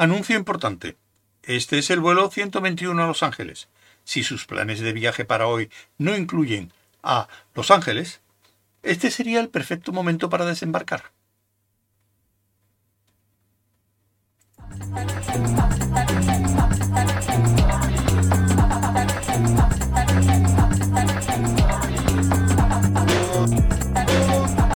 Anuncio 0.00 0.36
importante. 0.36 0.96
Este 1.42 1.76
es 1.76 1.90
el 1.90 1.98
vuelo 1.98 2.30
121 2.30 3.02
a 3.02 3.08
Los 3.08 3.24
Ángeles. 3.24 3.66
Si 4.04 4.22
sus 4.22 4.46
planes 4.46 4.78
de 4.78 4.92
viaje 4.92 5.24
para 5.24 5.48
hoy 5.48 5.70
no 5.98 6.16
incluyen 6.16 6.72
a 7.02 7.26
Los 7.52 7.72
Ángeles, 7.72 8.20
este 8.84 9.10
sería 9.10 9.40
el 9.40 9.48
perfecto 9.48 9.90
momento 9.90 10.30
para 10.30 10.46
desembarcar. 10.46 11.10